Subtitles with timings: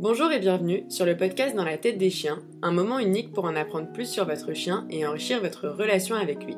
[0.00, 3.46] Bonjour et bienvenue sur le podcast Dans la tête des chiens, un moment unique pour
[3.46, 6.56] en apprendre plus sur votre chien et enrichir votre relation avec lui.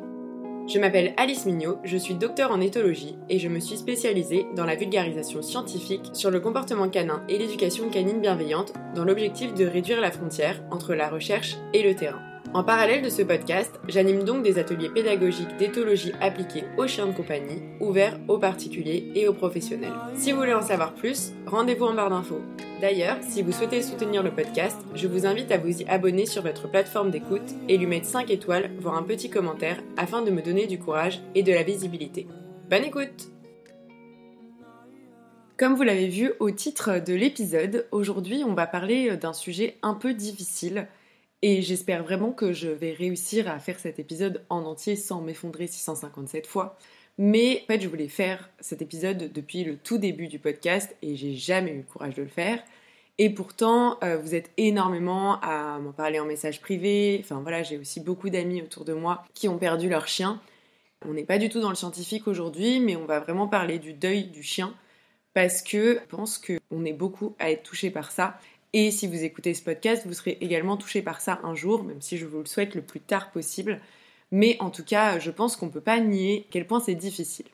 [0.69, 4.67] Je m'appelle Alice Mignot, je suis docteur en éthologie et je me suis spécialisée dans
[4.67, 10.03] la vulgarisation scientifique sur le comportement canin et l'éducation canine bienveillante dans l'objectif de réduire
[10.03, 12.30] la frontière entre la recherche et le terrain.
[12.53, 17.13] En parallèle de ce podcast, j'anime donc des ateliers pédagogiques d'éthologie appliqués aux chiens de
[17.13, 19.93] compagnie, ouverts aux particuliers et aux professionnels.
[20.17, 22.41] Si vous voulez en savoir plus, rendez-vous en barre d'infos.
[22.81, 26.43] D'ailleurs, si vous souhaitez soutenir le podcast, je vous invite à vous y abonner sur
[26.43, 30.43] votre plateforme d'écoute et lui mettre 5 étoiles, voire un petit commentaire, afin de me
[30.43, 32.27] donner du courage et de la visibilité.
[32.69, 33.29] Bonne écoute
[35.57, 39.95] Comme vous l'avez vu au titre de l'épisode, aujourd'hui on va parler d'un sujet un
[39.95, 40.89] peu difficile
[41.43, 45.67] et j'espère vraiment que je vais réussir à faire cet épisode en entier sans m'effondrer
[45.67, 46.77] 657 fois.
[47.19, 51.17] Mais en fait, je voulais faire cet épisode depuis le tout début du podcast et
[51.17, 52.63] j'ai jamais eu le courage de le faire.
[53.19, 57.21] Et pourtant, euh, vous êtes énormément à m'en parler en message privé.
[57.23, 60.41] Enfin voilà, j'ai aussi beaucoup d'amis autour de moi qui ont perdu leur chien.
[61.07, 63.93] On n'est pas du tout dans le scientifique aujourd'hui, mais on va vraiment parler du
[63.93, 64.75] deuil du chien
[65.35, 68.39] parce que je pense qu'on est beaucoup à être touché par ça
[68.73, 72.01] et si vous écoutez ce podcast, vous serez également touché par ça un jour, même
[72.01, 73.81] si je vous le souhaite le plus tard possible.
[74.31, 77.47] Mais en tout cas, je pense qu'on ne peut pas nier quel point c'est difficile.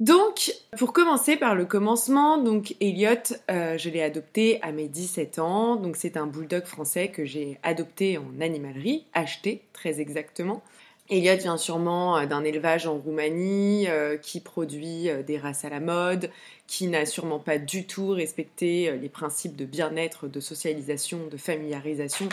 [0.00, 5.40] Donc, pour commencer par le commencement, donc Elliot, euh, je l'ai adopté à mes 17
[5.40, 5.74] ans.
[5.74, 10.62] Donc c'est un bulldog français que j'ai adopté en animalerie, acheté très exactement.
[11.10, 15.70] Elliot vient sûrement euh, d'un élevage en Roumanie euh, qui produit euh, des races à
[15.70, 16.30] la mode,
[16.66, 22.28] qui n'a sûrement pas du tout respecté les principes de bien-être, de socialisation, de familiarisation,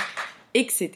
[0.54, 0.92] etc.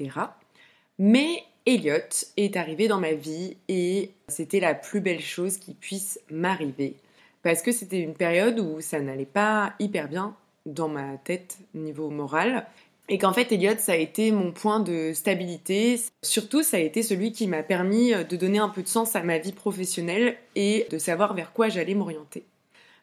[0.98, 6.20] Mais Elliot est arrivé dans ma vie et c'était la plus belle chose qui puisse
[6.30, 6.98] m'arriver.
[7.44, 12.10] Parce que c'était une période où ça n'allait pas hyper bien dans ma tête niveau
[12.10, 12.66] moral
[13.10, 16.00] et qu'en fait, Elliot, ça a été mon point de stabilité.
[16.24, 19.24] Surtout, ça a été celui qui m'a permis de donner un peu de sens à
[19.24, 22.44] ma vie professionnelle et de savoir vers quoi j'allais m'orienter.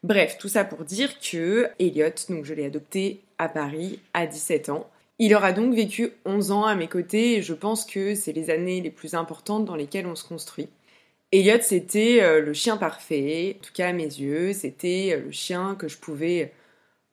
[0.03, 4.69] Bref, tout ça pour dire que Elliot, donc je l'ai adopté à Paris à 17
[4.69, 4.89] ans.
[5.19, 8.50] Il aura donc vécu 11 ans à mes côtés et je pense que c'est les
[8.50, 10.69] années les plus importantes dans lesquelles on se construit.
[11.33, 15.33] Elliot, c'était euh, le chien parfait, en tout cas à mes yeux, c'était euh, le
[15.33, 16.53] chien que je pouvais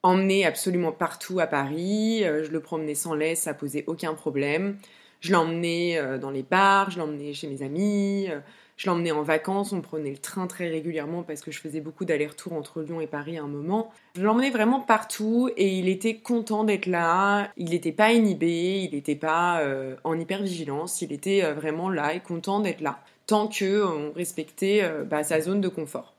[0.03, 2.23] emmener absolument partout à Paris.
[2.23, 4.77] Euh, je le promenais sans laisse, ça posait aucun problème.
[5.21, 8.39] Je l'emmenais euh, dans les bars, je l'emmenais chez mes amis, euh,
[8.75, 9.71] je l'emmenais en vacances.
[9.71, 13.07] On prenait le train très régulièrement parce que je faisais beaucoup d'allers-retours entre Lyon et
[13.07, 13.91] Paris à un moment.
[14.17, 17.49] Je l'emmenais vraiment partout et il était content d'être là.
[17.55, 19.63] Il n'était pas inhibé, il n'était pas
[20.03, 25.39] en hypervigilance, il était vraiment là et content d'être là tant qu'on respectait bah, sa
[25.39, 26.12] zone de confort.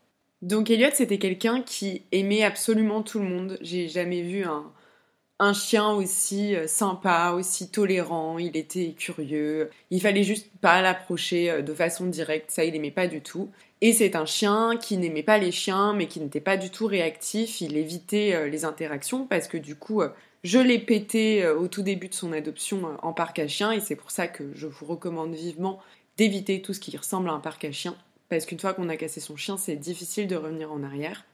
[0.44, 3.56] Donc Elliot, c'était quelqu'un qui aimait absolument tout le monde.
[3.62, 8.38] J'ai jamais vu un, chien aussi euh, sympa, aussi tolérant.
[8.38, 9.70] Il était curieux.
[9.90, 12.50] Il fallait juste pas l'approcher euh, de façon directe.
[12.50, 13.50] Ça, il aimait pas du tout.
[13.80, 16.86] Et c'est un chien qui n'aimait pas les chiens, mais qui n'était pas du tout
[16.86, 17.62] réactif.
[17.62, 20.02] Il évitait euh, les interactions parce que du coup,
[20.42, 23.72] je l'ai pété au tout début de son adoption en parc à chiens.
[23.72, 25.80] Et c'est pour ça que je vous recommande vivement
[26.18, 27.96] d'éviter tout ce qui ressemble à un parc à chiens
[28.34, 31.24] parce qu'une fois qu'on a cassé son chien, c'est difficile de revenir en arrière.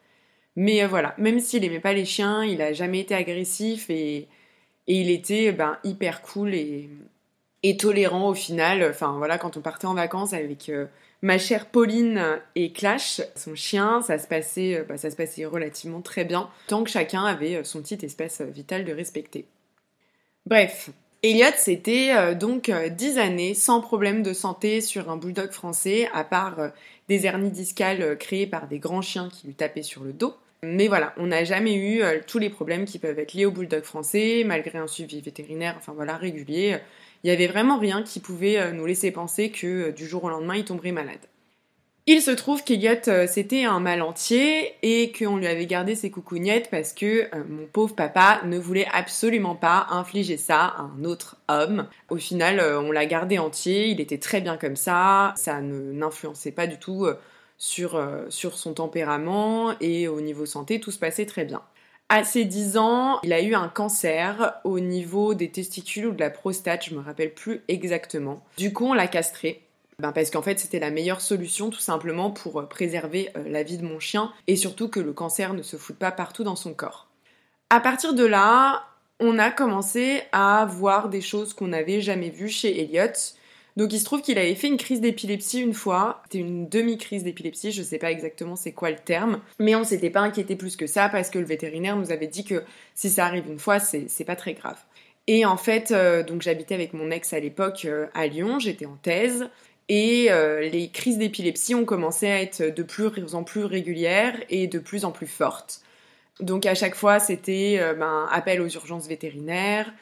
[0.55, 4.29] Mais euh, voilà, même s'il aimait pas les chiens, il a jamais été agressif et,
[4.87, 6.91] il était ben, hyper cool et,
[7.79, 8.87] tolérant au final.
[8.91, 10.89] Enfin voilà, quand on partait en vacances avec euh,
[11.23, 15.47] ma chère Pauline et Clash, son chien, ça se passait, euh, bah, ça se passait
[15.47, 19.47] relativement très bien, tant que chacun avait son petit espace vital de respecter.
[20.45, 20.91] Bref,
[21.23, 26.09] Elliot, c'était euh, donc 10 euh, années sans problème de santé sur un bulldog français,
[26.15, 26.69] à part euh,
[27.09, 30.35] des hernies discales créées par des grands chiens qui lui tapaient sur le dos.
[30.63, 33.83] Mais voilà, on n'a jamais eu tous les problèmes qui peuvent être liés au bulldog
[33.83, 36.77] français, malgré un suivi vétérinaire, enfin voilà, régulier.
[37.23, 40.57] Il n'y avait vraiment rien qui pouvait nous laisser penser que du jour au lendemain,
[40.57, 41.19] il tomberait malade.
[42.07, 46.11] Il se trouve qu'Eliott euh, c'était un mal entier et qu'on lui avait gardé ses
[46.11, 51.05] coucougnettes parce que euh, mon pauvre papa ne voulait absolument pas infliger ça à un
[51.05, 51.87] autre homme.
[52.09, 56.53] Au final, euh, on l'a gardé entier, il était très bien comme ça, ça n'influençait
[56.53, 57.07] pas du tout
[57.59, 61.61] sur, sur son tempérament et au niveau santé, tout se passait très bien.
[62.09, 66.21] À ses 10 ans, il a eu un cancer au niveau des testicules ou de
[66.21, 68.43] la prostate, je me rappelle plus exactement.
[68.57, 69.63] Du coup, on l'a castré
[70.01, 73.63] ben parce qu'en fait c'était la meilleure solution tout simplement pour euh, préserver euh, la
[73.63, 76.57] vie de mon chien et surtout que le cancer ne se foute pas partout dans
[76.57, 77.09] son corps.
[77.71, 78.85] À partir de là,
[79.21, 83.13] on a commencé à voir des choses qu'on n'avait jamais vues chez Elliot.
[83.77, 87.23] Donc il se trouve qu'il avait fait une crise d'épilepsie une fois, c'était une demi-crise
[87.23, 90.77] d'épilepsie, je sais pas exactement c'est quoi le terme, mais on s'était pas inquiété plus
[90.77, 92.65] que ça parce que le vétérinaire nous avait dit que
[92.95, 94.79] si ça arrive une fois, c'est pas très grave.
[95.29, 98.97] Et en fait, euh, donc j'habitais avec mon ex à l'époque à Lyon, j'étais en
[98.97, 99.49] thèse,
[99.91, 104.69] et euh, les crises d'épilepsie ont commencé à être de plus en plus régulières et
[104.69, 105.83] de plus en plus fortes.
[106.41, 109.93] Donc à chaque fois, c'était ben, appel aux urgences vétérinaires,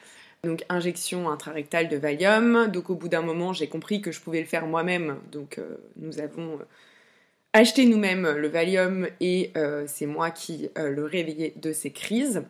[0.43, 2.67] donc injection intrarectale de Valium.
[2.67, 5.17] Donc au bout d'un moment, j'ai compris que je pouvais le faire moi-même.
[5.31, 6.65] Donc euh, nous avons euh,
[7.53, 12.43] acheté nous-mêmes le Valium et euh, c'est moi qui le réveillais de ces crises.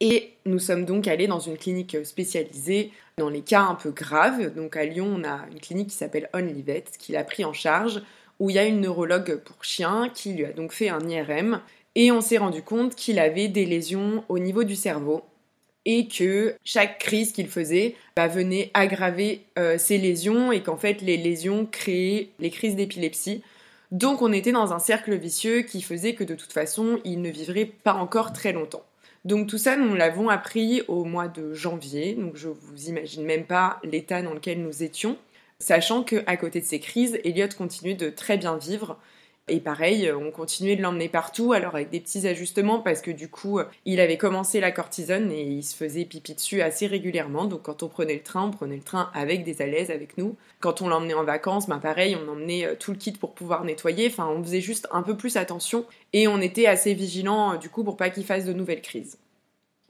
[0.00, 4.52] Et nous sommes donc allés dans une clinique spécialisée dans les cas un peu graves.
[4.54, 8.02] Donc à Lyon, on a une clinique qui s'appelle Onlivet, qui l'a pris en charge,
[8.40, 11.60] où il y a une neurologue pour chiens qui lui a donc fait un IRM.
[11.94, 15.22] Et on s'est rendu compte qu'il avait des lésions au niveau du cerveau
[15.86, 21.02] et que chaque crise qu'il faisait bah, venait aggraver euh, ses lésions et qu'en fait
[21.02, 23.42] les lésions créaient les crises d'épilepsie.
[23.92, 27.30] Donc on était dans un cercle vicieux qui faisait que de toute façon il ne
[27.30, 28.82] vivrait pas encore très longtemps.
[29.24, 33.44] Donc tout ça nous l'avons appris au mois de janvier, donc je vous imagine même
[33.44, 35.16] pas l'état dans lequel nous étions,
[35.58, 38.98] sachant qu'à côté de ces crises, Elliot continuait de très bien vivre.
[39.48, 43.28] Et pareil, on continuait de l'emmener partout, alors avec des petits ajustements, parce que du
[43.28, 47.44] coup, il avait commencé la cortisone et il se faisait pipi dessus assez régulièrement.
[47.44, 50.36] Donc quand on prenait le train, on prenait le train avec des alaises avec nous.
[50.60, 53.64] Quand on l'emmenait en vacances, ben pareil, on emmenait euh, tout le kit pour pouvoir
[53.64, 54.06] nettoyer.
[54.06, 57.68] Enfin, on faisait juste un peu plus attention et on était assez vigilant euh, du
[57.68, 59.18] coup pour pas qu'il fasse de nouvelles crises.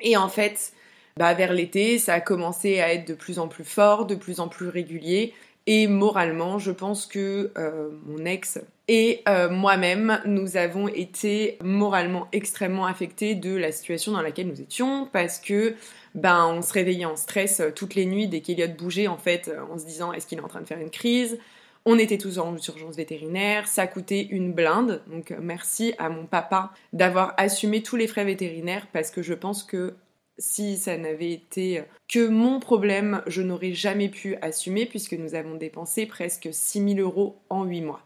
[0.01, 0.73] Et en fait,
[1.17, 4.41] bah, vers l'été, ça a commencé à être de plus en plus fort, de plus
[4.41, 5.33] en plus régulier.
[5.69, 12.29] Et moralement, je pense que euh, mon ex et euh, moi-même, nous avons été moralement
[12.33, 15.75] extrêmement affectés de la situation dans laquelle nous étions parce que
[16.15, 19.51] ben on se réveillait en stress euh, toutes les nuits dès qu'Eliott bougeait en fait
[19.71, 21.39] en se disant est-ce qu'il est en train de faire une crise?
[21.87, 26.71] On était tous en urgence vétérinaire, ça coûtait une blinde, donc merci à mon papa
[26.95, 29.95] d'avoir assumé tous les frais vétérinaires parce que je pense que
[30.39, 35.55] si ça n'avait été que mon problème, je n'aurais jamais pu assumer puisque nous avons
[35.55, 38.03] dépensé presque 6000 euros en 8 mois.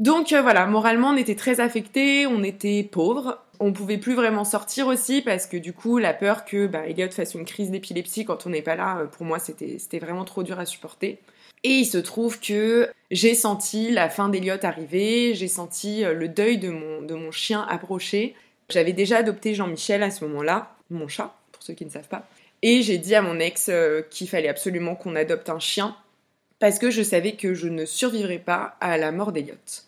[0.00, 4.44] Donc euh, voilà, moralement on était très affectés, on était pauvres, on pouvait plus vraiment
[4.44, 8.24] sortir aussi parce que du coup la peur que bah, Elliot fasse une crise d'épilepsie
[8.24, 11.20] quand on n'est pas là, euh, pour moi c'était vraiment trop dur à supporter.
[11.62, 16.28] Et il se trouve que j'ai senti la fin d'Eliot arriver, j'ai senti euh, le
[16.28, 18.34] deuil de mon, de mon chien approcher.
[18.70, 22.26] J'avais déjà adopté Jean-Michel à ce moment-là, mon chat, ceux qui ne savent pas.
[22.62, 23.70] Et j'ai dit à mon ex
[24.10, 25.94] qu'il fallait absolument qu'on adopte un chien
[26.58, 29.83] parce que je savais que je ne survivrais pas à la mort d'Eliot.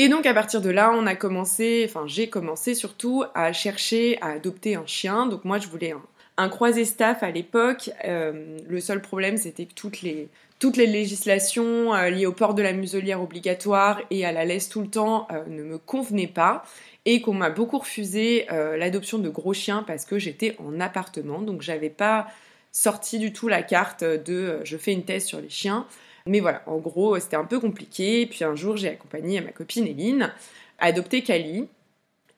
[0.00, 4.16] Et donc à partir de là, on a commencé, enfin j'ai commencé surtout à chercher
[4.20, 5.26] à adopter un chien.
[5.26, 5.92] Donc moi je voulais
[6.36, 7.90] un, croisé staff à l'époque.
[8.04, 12.72] Euh, le seul problème c'était que toutes les, législations euh, liées au port de la
[12.72, 16.62] muselière obligatoire et à la laisse tout le temps ne me convenaient pas
[17.04, 21.40] et qu'on m'a beaucoup refusé euh, l'adoption de gros chiens parce que j'étais en appartement,
[21.40, 22.28] donc j'avais pas
[22.70, 25.86] sorti du tout la carte de euh, je fais une thèse sur les chiens.
[26.28, 28.26] Mais voilà, en gros, c'était un peu compliqué.
[28.26, 30.30] Puis un jour, j'ai accompagné ma copine Eline
[30.78, 31.66] à adopter Kali.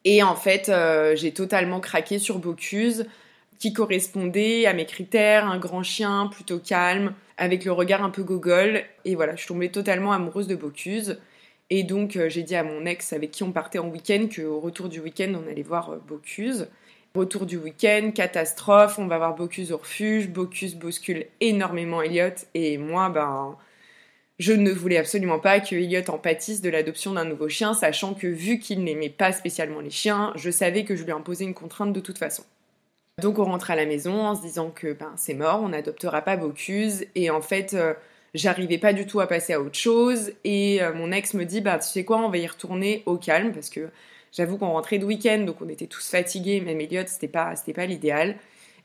[0.05, 3.07] Et en fait, euh, j'ai totalement craqué sur Bocuse,
[3.59, 8.23] qui correspondait à mes critères, un grand chien plutôt calme, avec le regard un peu
[8.23, 8.83] gogol.
[9.05, 11.19] Et voilà, je suis tombée totalement amoureuse de Bocuse.
[11.69, 14.59] Et donc euh, j'ai dit à mon ex avec qui on partait en week-end qu'au
[14.59, 16.69] retour du week-end on allait voir euh, Bocuse.
[17.15, 22.77] Retour du week-end, catastrophe, on va voir Bocuse au refuge, Bocuse bouscule énormément Elliot et
[22.79, 23.57] moi ben
[24.41, 28.15] je ne voulais absolument pas que Elliot en pâtisse de l'adoption d'un nouveau chien, sachant
[28.15, 31.53] que vu qu'il n'aimait pas spécialement les chiens, je savais que je lui imposais une
[31.53, 32.43] contrainte de toute façon.
[33.21, 36.23] Donc on rentre à la maison en se disant que ben c'est mort, on n'adoptera
[36.23, 37.93] pas Bocuse et en fait euh,
[38.33, 41.61] j'arrivais pas du tout à passer à autre chose et euh, mon ex me dit
[41.61, 43.91] bah tu sais quoi on va y retourner au calme parce que
[44.33, 47.85] j'avoue qu'on rentrait de week-end donc on était tous fatigués même Elliot c'était pas pas
[47.85, 48.37] l'idéal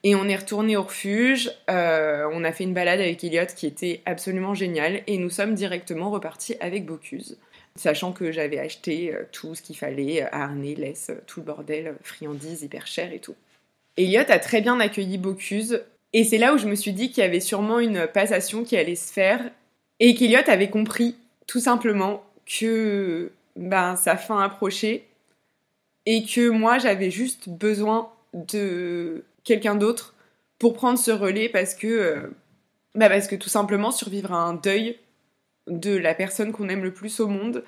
[0.06, 3.66] et on est retourné au refuge euh, on a fait une balade avec Elliot qui
[3.66, 7.38] était absolument géniale et nous sommes directement repartis avec Bocuse.
[7.76, 12.62] Sachant que j'avais acheté euh, tout ce qu'il fallait harnais laisse tout le bordel friandises
[12.62, 13.36] hyper chères et tout.
[13.98, 15.84] Elliot a très bien accueilli Bocuse
[16.14, 18.78] et c'est là où je me suis dit qu'il y avait sûrement une passation qui
[18.78, 19.42] allait se faire
[20.00, 21.16] et qu'Eliott avait compris
[21.48, 25.04] tout simplement que ben, sa fin approchait
[26.06, 30.14] et que moi j'avais juste besoin de quelqu'un d'autre
[30.60, 32.36] pour prendre ce relais parce que, euh,
[32.96, 34.98] bah parce que tout simplement survivre à un deuil
[35.68, 37.64] de la personne qu'on aime le plus au monde,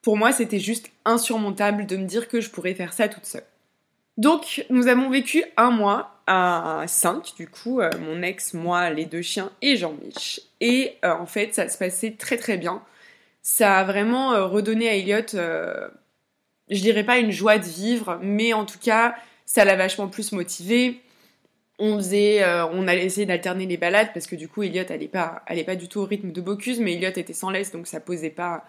[0.00, 3.44] pour moi c'était juste insurmontable de me dire que je pourrais faire ça toute seule.
[4.16, 9.06] Donc, nous avons vécu un mois à 5, du coup, euh, mon ex, moi, les
[9.06, 10.42] deux chiens et Jean-Mich.
[10.60, 12.82] Et euh, en fait, ça se passait très très bien.
[13.40, 15.22] Ça a vraiment redonné à Elliot,
[16.70, 19.14] je dirais pas une joie de vivre, mais en tout cas,
[19.50, 21.00] ça l'a vachement plus motivé.
[21.78, 25.42] On faisait, on allait essayer d'alterner les balades parce que du coup, Elliot allait pas,
[25.46, 28.00] allait pas du tout au rythme de Bocuse, mais Elliot était sans laisse, donc ça
[28.00, 28.66] posait pas,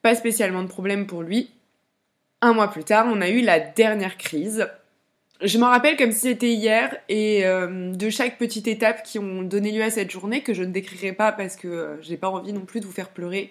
[0.00, 1.50] pas spécialement de problème pour lui.
[2.40, 4.66] Un mois plus tard, on a eu la dernière crise
[5.44, 9.42] je m'en rappelle comme si c'était hier et euh, de chaque petite étape qui ont
[9.42, 12.28] donné lieu à cette journée que je ne décrirai pas parce que euh, j'ai pas
[12.28, 13.50] envie non plus de vous faire pleurer.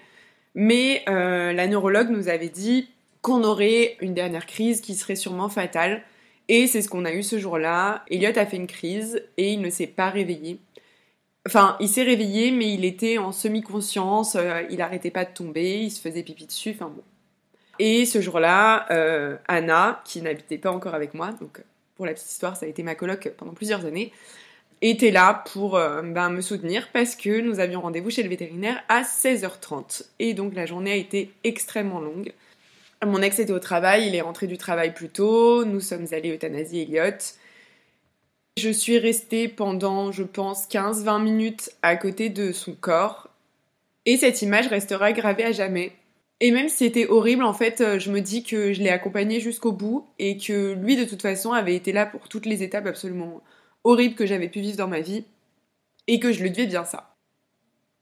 [0.55, 2.89] Mais euh, la neurologue nous avait dit
[3.21, 6.03] qu'on aurait une dernière crise qui serait sûrement fatale.
[6.49, 8.03] Et c'est ce qu'on a eu ce jour-là.
[8.09, 10.59] Elliot a fait une crise et il ne s'est pas réveillé.
[11.47, 14.37] Enfin, il s'est réveillé, mais il était en semi-conscience,
[14.69, 17.03] il arrêtait pas de tomber, il se faisait pipi dessus, enfin bon.
[17.79, 18.85] Et ce jour-là,
[19.47, 21.61] Anna, qui n'habitait pas encore avec moi, donc
[21.95, 24.11] pour la petite histoire, ça a été ma coloc pendant plusieurs années,
[24.81, 28.83] était là pour euh, ben, me soutenir parce que nous avions rendez-vous chez le vétérinaire
[28.89, 30.05] à 16h30.
[30.19, 32.33] Et donc la journée a été extrêmement longue.
[33.05, 36.33] Mon ex était au travail, il est rentré du travail plus tôt, nous sommes allés
[36.33, 37.17] euthanasier Elliot.
[38.57, 43.29] Je suis restée pendant, je pense, 15-20 minutes à côté de son corps.
[44.05, 45.93] Et cette image restera gravée à jamais.
[46.39, 49.71] Et même si c'était horrible, en fait, je me dis que je l'ai accompagné jusqu'au
[49.71, 53.41] bout et que lui, de toute façon, avait été là pour toutes les étapes absolument
[53.83, 55.25] horribles que j'avais pu vivre dans ma vie
[56.07, 57.15] et que je lui devais bien ça.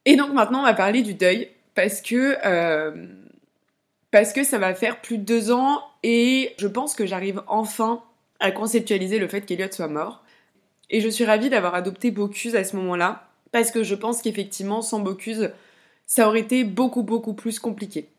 [0.06, 3.08] Et donc maintenant, on va parler du deuil parce que euh,
[4.12, 8.04] parce que ça va faire plus de deux ans et je pense que j'arrive enfin
[8.40, 10.24] à conceptualiser le fait qu'Eliott soit mort.
[10.90, 14.82] Et je suis ravie d'avoir adopté Bocuse à ce moment-là parce que je pense qu'effectivement,
[14.82, 15.52] sans Bocuse,
[16.06, 18.10] ça aurait été beaucoup beaucoup plus compliqué.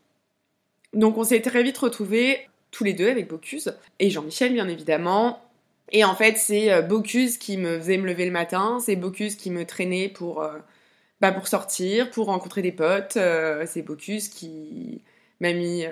[0.94, 5.42] Donc on s'est très vite retrouvés tous les deux avec Bocuse et Jean-Michel bien évidemment.
[5.90, 9.36] Et en fait c'est euh, Bocuse qui me faisait me lever le matin, c'est Bocuse
[9.36, 10.58] qui me traînait pour, euh,
[11.20, 15.02] bah, pour sortir, pour rencontrer des potes, euh, c'est Bocuse qui
[15.42, 15.84] m'a mis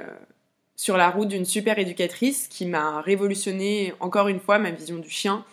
[0.77, 5.11] sur la route d'une super éducatrice qui m'a révolutionné encore une fois ma vision du
[5.11, 5.45] chien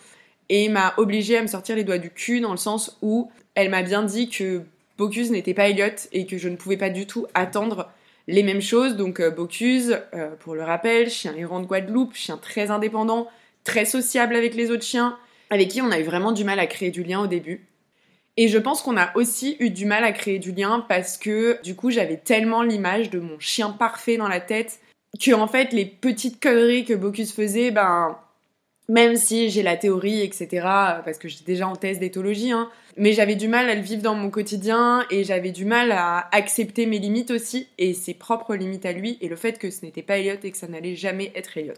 [0.48, 3.68] et m'a obligée à me sortir les doigts du cul dans le sens où elle
[3.68, 4.62] m'a bien dit que
[4.96, 7.90] Bocuse n'était pas Elliot et que je ne pouvais pas du tout attendre
[8.26, 12.36] les mêmes choses, donc euh, Bocuse, euh, pour le rappel, chien errant de Guadeloupe, chien
[12.36, 13.28] très indépendant,
[13.64, 15.18] très sociable avec les autres chiens,
[15.50, 17.67] avec qui on a eu vraiment du mal à créer du lien au début.
[18.40, 21.60] Et je pense qu'on a aussi eu du mal à créer du lien parce que
[21.64, 24.78] du coup j'avais tellement l'image de mon chien parfait dans la tête
[25.20, 28.16] que en fait les petites conneries que Bocuse faisait, ben
[28.88, 30.48] même si j'ai la théorie, etc.,
[31.04, 34.02] parce que j'étais déjà en thèse d'éthologie, hein, mais j'avais du mal à le vivre
[34.02, 38.54] dans mon quotidien et j'avais du mal à accepter mes limites aussi et ses propres
[38.54, 40.94] limites à lui et le fait que ce n'était pas Elliot et que ça n'allait
[40.94, 41.74] jamais être Elliot.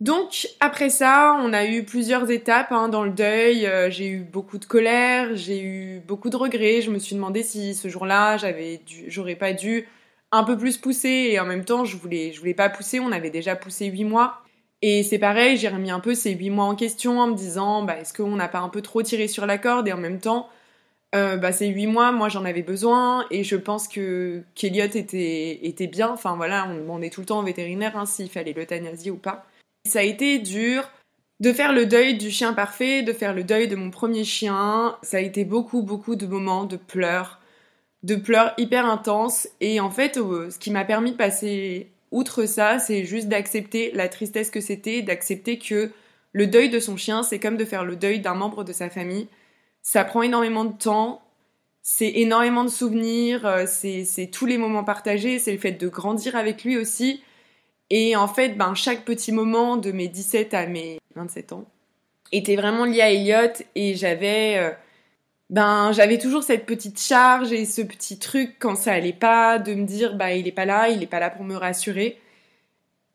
[0.00, 3.66] Donc après ça, on a eu plusieurs étapes hein, dans le deuil.
[3.66, 6.82] Euh, j'ai eu beaucoup de colère, j'ai eu beaucoup de regrets.
[6.82, 9.88] Je me suis demandé si ce jour-là, j'avais j'aurais pas dû
[10.32, 13.00] un peu plus pousser et en même temps, je voulais, je voulais pas pousser.
[13.00, 14.42] On avait déjà poussé huit mois.
[14.82, 17.82] Et c'est pareil, j'ai remis un peu ces huit mois en question en me disant,
[17.84, 19.88] bah, est-ce qu'on n'a pas un peu trop tiré sur la corde?
[19.88, 20.50] Et en même temps,
[21.14, 25.60] euh, bah, ces huit mois, moi j'en avais besoin et je pense que qu'Eliott était,
[25.66, 26.10] était bien.
[26.10, 29.46] Enfin voilà, on demandait tout le temps au vétérinaire hein, s'il fallait l'euthanasier ou pas.
[29.86, 30.90] Ça a été dur
[31.40, 34.96] de faire le deuil du chien parfait, de faire le deuil de mon premier chien.
[35.02, 37.40] Ça a été beaucoup, beaucoup de moments de pleurs,
[38.02, 39.48] de pleurs hyper intenses.
[39.60, 43.90] Et en fait, euh, ce qui m'a permis de passer Outre ça, c'est juste d'accepter
[43.90, 45.90] la tristesse que c'était, d'accepter que
[46.32, 48.88] le deuil de son chien, c'est comme de faire le deuil d'un membre de sa
[48.88, 49.26] famille.
[49.82, 51.22] Ça prend énormément de temps,
[51.82, 56.36] c'est énormément de souvenirs, euh, c'est tous les moments partagés, c'est le fait de grandir
[56.36, 57.20] avec lui aussi.
[57.90, 61.64] Et en fait, ben, chaque petit moment de mes 17 à mes 27 ans
[62.32, 64.70] était vraiment lié à Elliot et j'avais euh,
[65.50, 69.74] ben j'avais toujours cette petite charge et ce petit truc quand ça allait pas de
[69.74, 72.18] me dire bah il est pas là, il est pas là pour me rassurer.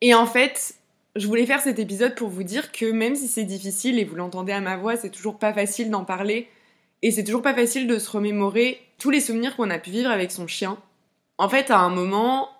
[0.00, 0.74] Et en fait,
[1.16, 4.16] je voulais faire cet épisode pour vous dire que même si c'est difficile et vous
[4.16, 6.48] l'entendez à ma voix, c'est toujours pas facile d'en parler
[7.02, 10.10] et c'est toujours pas facile de se remémorer tous les souvenirs qu'on a pu vivre
[10.10, 10.78] avec son chien.
[11.38, 12.50] En fait, à un moment,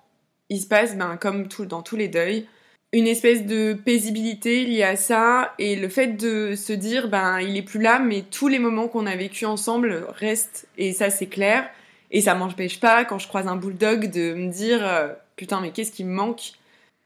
[0.51, 2.47] il se passe ben comme tout dans tous les deuils,
[2.93, 7.57] une espèce de paisibilité liée à ça et le fait de se dire ben il
[7.57, 11.29] est plus là mais tous les moments qu'on a vécu ensemble restent et ça c'est
[11.29, 11.69] clair.
[12.11, 15.71] Et ça m'empêche pas quand je croise un bulldog de me dire euh, putain mais
[15.71, 16.55] qu'est-ce qui me manque?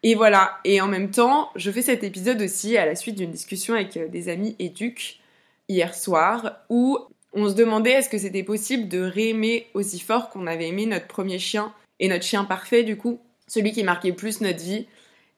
[0.02, 0.58] Et voilà.
[0.64, 3.96] Et en même temps je fais cet épisode aussi à la suite d'une discussion avec
[3.98, 5.20] euh, des amis éduques
[5.68, 6.98] hier soir où
[7.34, 11.08] on se demandait est-ce que c'était possible de réaimer aussi fort qu'on avait aimé notre
[11.08, 13.20] premier chien et notre chien parfait du coup?
[13.46, 14.86] Celui qui marquait plus notre vie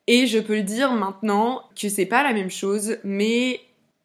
[0.07, 3.61] Et je peux le dire maintenant que c'est pas la même chose, mais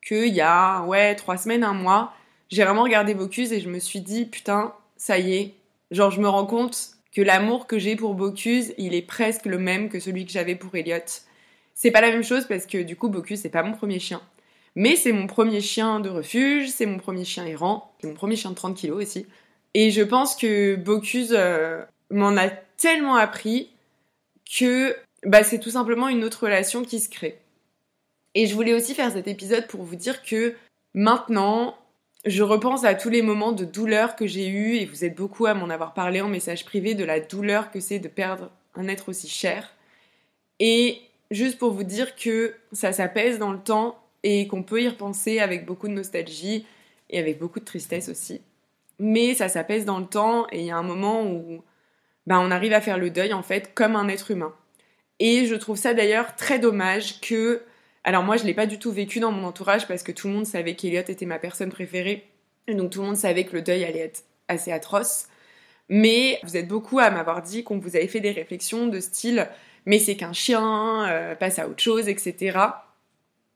[0.06, 2.14] qu'il y a, ouais, trois semaines, un mois,
[2.50, 5.54] j'ai vraiment regardé Bocuse et je me suis dit, putain, ça y est.
[5.92, 9.58] Genre, je me rends compte que l'amour que j'ai pour Bocuse, il est presque le
[9.58, 11.00] même que celui que j'avais pour Elliot.
[11.76, 14.22] C'est pas la même chose parce que du coup, Bocuse, c'est pas mon premier chien.
[14.76, 18.38] Mais c'est mon premier chien de refuge, c'est mon premier chien errant, c'est mon premier
[18.38, 19.26] chien de 30 kilos aussi.
[19.74, 23.70] Et je pense que Bocuse euh, m'en a tellement appris
[24.58, 27.40] que bah, c'est tout simplement une autre relation qui se crée.
[28.34, 30.56] Et je voulais aussi faire cet épisode pour vous dire que
[30.94, 31.78] maintenant,
[32.26, 35.46] je repense à tous les moments de douleur que j'ai eu et vous êtes beaucoup
[35.46, 38.88] à m'en avoir parlé en message privé de la douleur que c'est de perdre un
[38.88, 39.74] être aussi cher.
[40.60, 44.88] Et juste pour vous dire que ça s'apaise dans le temps et qu'on peut y
[44.88, 46.66] repenser avec beaucoup de nostalgie
[47.10, 48.42] et avec beaucoup de tristesse aussi.
[49.00, 51.64] Mais ça s'apaise dans le temps et il y a un moment où
[52.28, 54.54] ben, on arrive à faire le deuil en fait comme un être humain.
[55.20, 57.62] Et je trouve ça d'ailleurs très dommage que
[58.04, 60.34] alors moi, je l'ai pas du tout vécu dans mon entourage parce que tout le
[60.34, 62.28] monde savait qu'Eliott était ma personne préférée.
[62.68, 65.28] Et donc tout le monde savait que le deuil allait être assez atroce.
[65.90, 69.48] Mais vous êtes beaucoup à m'avoir dit qu'on vous avait fait des réflexions de style
[69.86, 72.58] mais c'est qu'un chien, euh, passe à autre chose, etc.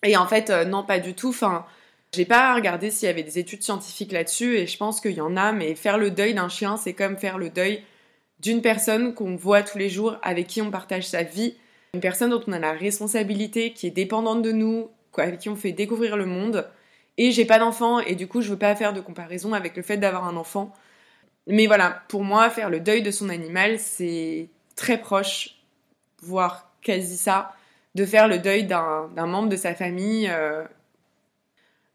[0.03, 1.29] Et en fait, euh, non, pas du tout.
[1.29, 1.65] Enfin,
[2.13, 5.21] j'ai pas regardé s'il y avait des études scientifiques là-dessus et je pense qu'il y
[5.21, 7.83] en a, mais faire le deuil d'un chien, c'est comme faire le deuil
[8.39, 11.55] d'une personne qu'on voit tous les jours, avec qui on partage sa vie,
[11.93, 15.55] une personne dont on a la responsabilité, qui est dépendante de nous, avec qui on
[15.55, 16.67] fait découvrir le monde.
[17.17, 19.83] Et j'ai pas d'enfant et du coup je veux pas faire de comparaison avec le
[19.83, 20.73] fait d'avoir un enfant.
[21.47, 25.57] Mais voilà, pour moi, faire le deuil de son animal, c'est très proche,
[26.21, 27.53] voire quasi ça,
[27.93, 30.27] de faire le deuil d'un membre de sa famille.
[30.29, 30.63] Euh.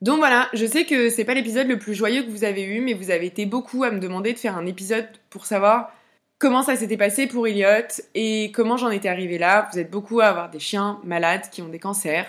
[0.02, 2.80] Donc voilà, je sais que c'est pas l'épisode le plus joyeux que vous avez eu,
[2.80, 5.92] mais vous avez été beaucoup à me demander de faire un épisode pour savoir
[6.40, 9.68] comment ça s'était passé pour Elliot et comment j'en étais arrivée là.
[9.70, 12.26] Vous êtes beaucoup à avoir des chiens malades qui ont des cancers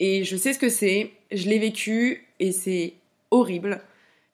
[0.00, 2.94] et je sais ce que c'est, je l'ai vécu et c'est
[3.30, 3.80] horrible.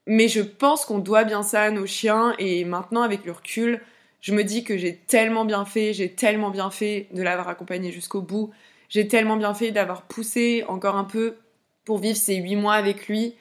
[0.07, 3.83] Mais je pense qu'on doit bien ça à nos chiens et maintenant avec le recul,
[4.21, 7.91] je me dis que j'ai tellement bien fait, j'ai tellement bien fait de l'avoir accompagné
[7.91, 8.51] jusqu'au bout,
[8.89, 11.37] j'ai tellement bien fait d'avoir poussé encore un peu
[11.85, 13.35] pour vivre ces huit mois avec lui.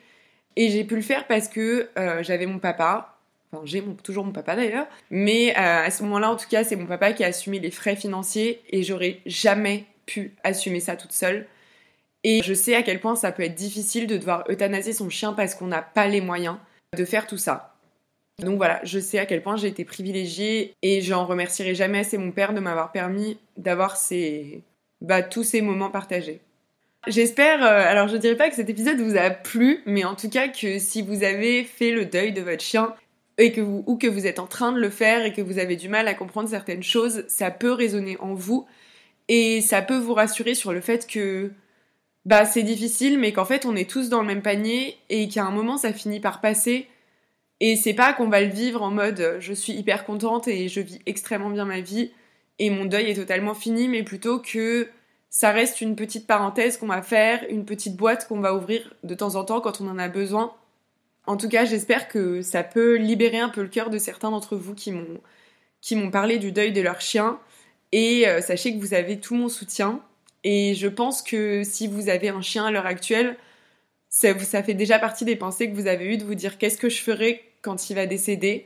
[0.56, 3.17] Et j'ai pu le faire parce que euh, j'avais mon papa,
[3.52, 4.88] Enfin, j'ai toujours mon papa d'ailleurs.
[5.10, 7.72] Mais euh, à ce moment-là, en tout cas, c'est mon papa qui a assumé les
[7.72, 11.48] frais financiers et j'aurais jamais pu assumer ça toute seule.
[12.24, 15.34] Et je sais à quel point ça peut être difficile de devoir euthanasier son chien
[15.34, 16.58] parce qu'on n'a pas les moyens
[16.96, 17.76] de faire tout ça.
[18.40, 22.18] Donc voilà, je sais à quel point j'ai été privilégiée et j'en remercierai jamais assez
[22.18, 24.62] mon père de m'avoir permis d'avoir ces...
[25.02, 26.42] bah, tous ces moments partagés.
[27.08, 30.30] J'espère, euh, alors je dirais pas que cet épisode vous a plu, mais en tout
[30.30, 32.94] cas que si vous avez fait le deuil de votre chien,
[33.38, 35.60] et que vous, ou que vous êtes en train de le faire et que vous
[35.60, 38.66] avez du mal à comprendre certaines choses, ça peut résonner en vous
[39.28, 41.52] et ça peut vous rassurer sur le fait que
[42.26, 45.46] bah c'est difficile mais qu'en fait on est tous dans le même panier et qu'à
[45.46, 46.88] un moment ça finit par passer
[47.60, 50.82] et c'est pas qu'on va le vivre en mode je suis hyper contente et je
[50.82, 52.12] vis extrêmement bien ma vie
[52.60, 54.90] et mon deuil est totalement fini mais plutôt que
[55.30, 59.14] ça reste une petite parenthèse qu'on va faire, une petite boîte qu'on va ouvrir de
[59.14, 60.54] temps en temps quand on en a besoin
[61.28, 64.56] en tout cas, j'espère que ça peut libérer un peu le cœur de certains d'entre
[64.56, 65.20] vous qui m'ont
[65.82, 67.40] qui m'ont parlé du deuil de leur chien.
[67.92, 70.02] Et euh, sachez que vous avez tout mon soutien.
[70.44, 73.38] Et je pense que si vous avez un chien à l'heure actuelle,
[74.10, 76.90] ça, fait déjà partie des pensées que vous avez eues de vous dire qu'est-ce que
[76.90, 78.66] je ferai quand il va décéder.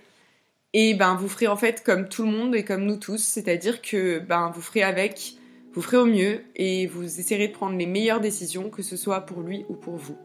[0.73, 3.81] Et ben vous ferez en fait comme tout le monde et comme nous tous, c'est-à-dire
[3.81, 5.33] que ben vous ferez avec,
[5.73, 9.21] vous ferez au mieux et vous essayerez de prendre les meilleures décisions, que ce soit
[9.21, 10.17] pour lui ou pour vous.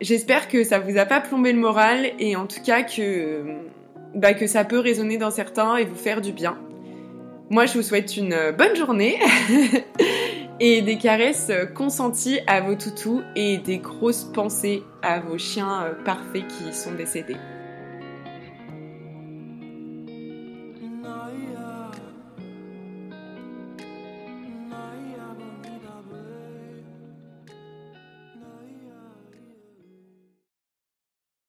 [0.00, 3.44] J'espère que ça vous a pas plombé le moral et en tout cas que,
[4.14, 6.58] bah, que ça peut résonner dans certains et vous faire du bien.
[7.50, 9.18] Moi, je vous souhaite une bonne journée
[10.60, 16.46] et des caresses consenties à vos toutous et des grosses pensées à vos chiens parfaits
[16.46, 17.36] qui sont décédés.